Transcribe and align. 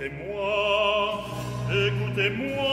Écoutez-moi, 0.00 1.24
écoutez-moi, 1.68 2.67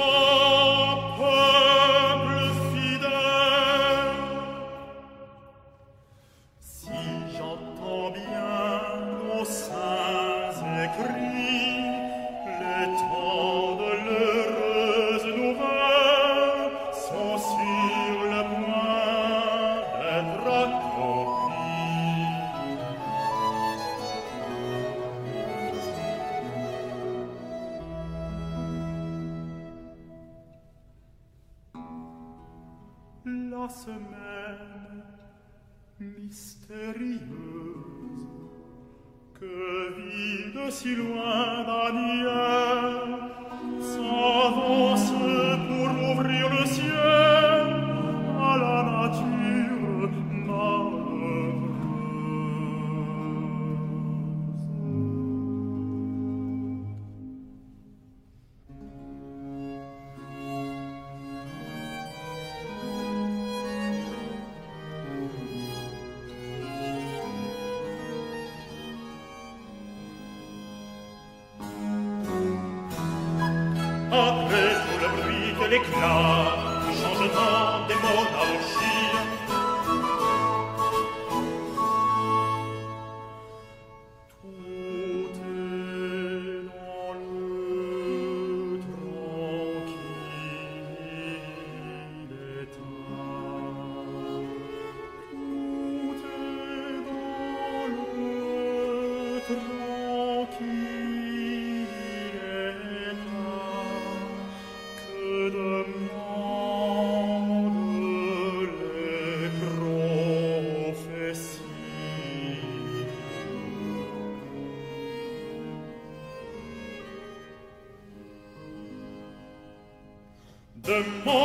ce 121.04 121.45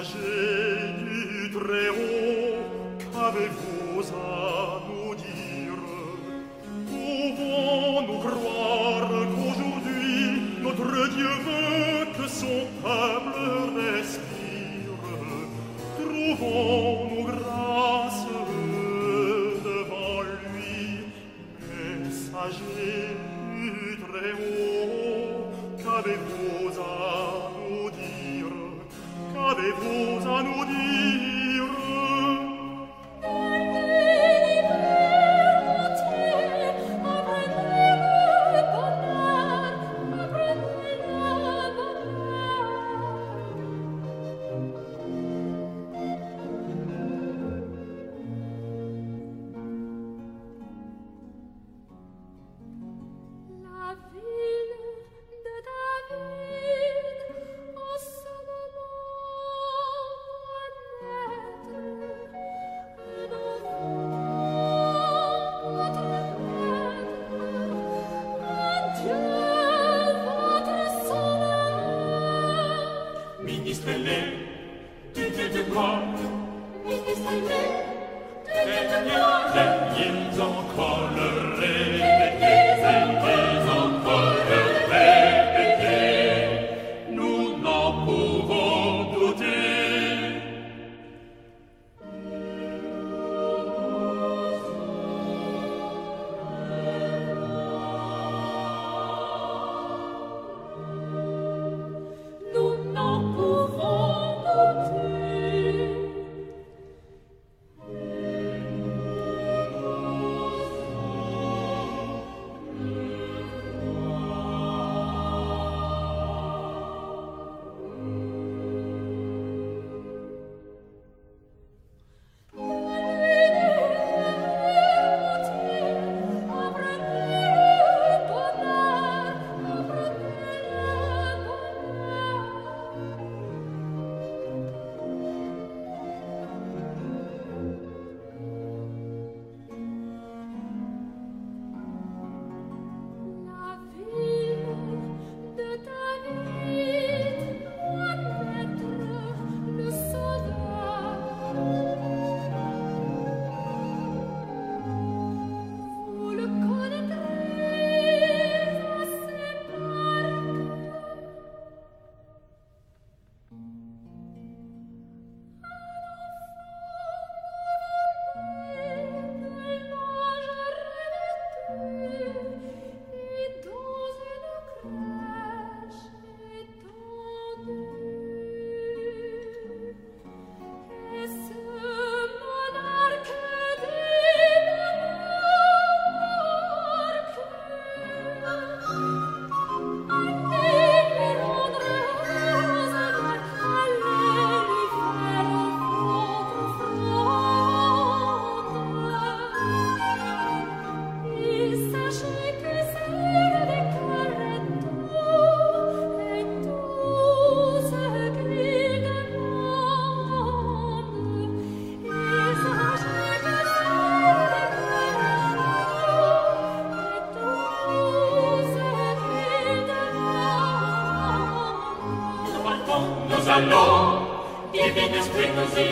messager 0.00 0.94
du 0.98 1.50
très 1.50 1.88
haut 1.90 2.56
qu'avez-vous 2.98 4.02
à 4.14 4.80
nous 4.88 5.14
dire? 5.14 5.80
Pouvons-nous 6.88 8.20
notre 10.62 11.08
Dieu 11.08 11.32
veut 11.46 12.04
que 12.16 12.26
son 12.28 12.66
peuple 12.82 13.19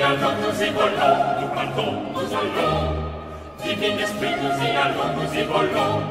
allons, 0.08 0.34
nous 0.42 0.62
y 0.62 0.70
volons, 0.70 1.16
nous 1.40 1.48
partons, 1.48 1.92
nous 2.14 2.34
allons. 2.40 2.94
Divine 3.62 3.98
esprit, 3.98 4.34
nous 4.40 4.64
y 4.64 4.70
allons, 4.76 5.08
nous 5.16 5.34
y 5.34 5.44
volons. 5.44 6.07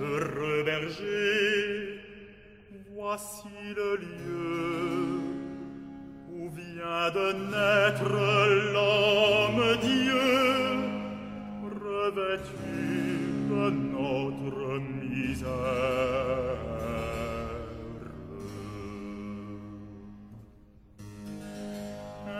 heureux 0.00 0.62
berger, 0.64 2.00
voici 2.94 3.48
le 3.74 3.96
lieu 3.96 5.20
où 6.32 6.50
vient 6.50 7.10
de 7.10 7.32
naître 7.52 8.08
l'homme 8.72 9.76
Dieu, 9.80 10.28
revêtu 11.82 12.76
de 13.50 13.70
notre 13.70 14.78
misère. 15.02 15.76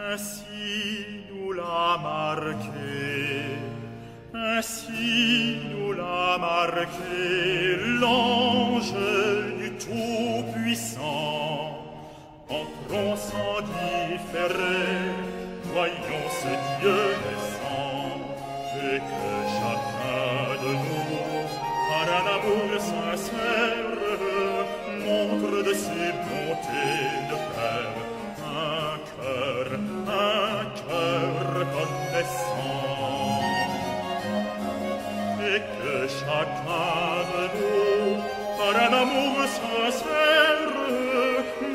Ainsi 0.09 1.25
nous 1.31 1.53
l'a 1.53 1.99
marqué, 2.03 3.59
ainsi 4.35 5.66
nous 6.77 6.83
l'a 6.83 6.85
marqué 6.85 7.77
l'ange 8.01 8.95
du 9.59 9.69
Tout-Puissant. 9.77 11.03
Entrons 12.49 13.17
sans 13.17 13.61
différer, 13.63 14.91
voyons 15.73 16.27
ce 16.43 16.53
Dieu 16.81 17.01
naissant, 17.25 18.21
et 18.77 18.99
que 18.99 19.29
chacun 19.57 20.33
de 20.63 20.71
nous, 20.73 21.47
par 21.89 22.07
un 22.19 22.27
amour 22.37 22.71
sincère, 22.79 23.99
montre 25.05 25.55
de 25.65 25.75
ses 25.75 26.11
bontés 26.27 27.09
de 27.31 27.37
père 27.55 27.97
un 28.49 28.99
cœur, 29.17 29.67
un 30.09 30.65
cœur 30.89 31.29
reconnaissant. 31.55 32.46
accade 36.29 37.51
par 38.59 38.75
un 38.87 38.93
amour 39.03 39.37
sincère 39.61 40.73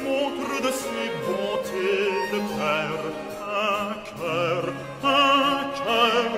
montre 0.03 0.61
de 0.65 0.71
ses 0.71 1.07
bontés 1.25 2.11
de 2.31 2.39
cœur 2.57 2.99
un 3.47 3.93
cœur 4.17 4.63
un 5.03 5.61
cœur 5.83 6.31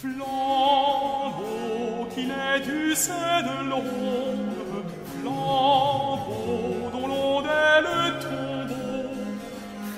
Flambeau 0.00 1.42
qui 2.14 2.24
naît 2.26 2.60
du 2.60 2.94
sein 2.94 3.42
de 3.42 3.68
l'ombre, 3.68 4.84
flambeau 5.20 6.90
dont 6.92 7.06
l'onde 7.08 7.46
est 7.46 7.80
le 7.80 8.20
tombeau, 8.20 9.10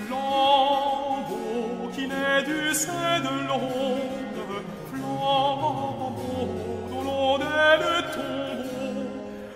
flambeau 0.07 1.91
qui 1.95 2.05
naît 2.07 2.43
du 2.45 2.73
sein 2.73 3.21
de 3.21 3.35
l'ombre, 3.47 4.63
flambeau 4.91 6.49
dont 6.91 7.03
l'onde 7.05 7.43
est 7.43 7.77
le 7.85 7.97
tombeau. 8.15 9.13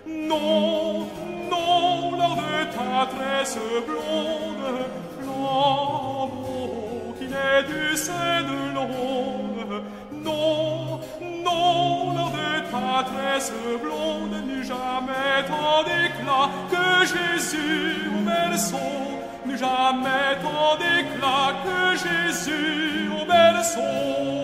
Non, 0.06 1.08
non, 1.50 2.16
lors 2.18 2.36
de 2.36 2.64
ta 2.76 3.06
tresse 3.16 3.58
blonde, 3.86 4.66
flambeau 5.18 6.68
qui 7.18 7.26
naît 7.28 7.62
du 7.62 7.96
sein 7.96 8.42
de 8.42 8.48
l'ombre, 8.48 8.63
ta 13.44 13.50
tresse 13.50 13.80
blonde 13.82 14.46
n'eut 14.46 14.64
jamais 14.64 15.44
tant 15.46 15.82
d'éclat 15.82 16.50
que 16.70 17.06
Jésus 17.06 18.08
au 18.16 18.22
berceau, 18.24 18.76
n'eut 19.46 19.58
jamais 19.58 20.36
tant 20.42 20.76
d'éclat 20.76 21.54
que 21.64 21.96
Jésus 21.96 23.10
au 23.10 23.24
berceau. 23.26 24.43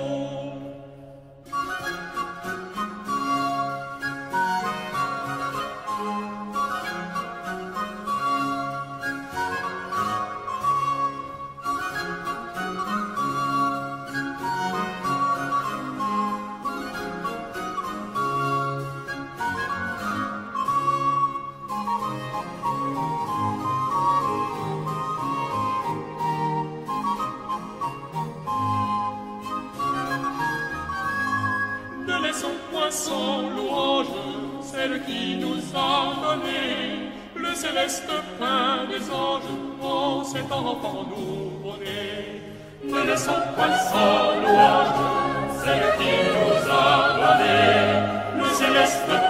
pain 38.38 38.86
des 38.90 39.10
anges, 39.10 39.50
ô 39.82 40.24
cet 40.24 40.50
enfant 40.50 41.04
nouveau-né. 41.10 42.42
Ne 42.84 43.02
laissons 43.08 43.42
pas 43.56 43.76
sans 43.90 44.40
louange, 44.42 45.00
celle 45.62 45.86
qui 45.98 46.12
nous 46.34 46.70
a 46.70 47.12
donné 47.20 48.38
le 48.38 48.48
céleste 48.54 49.30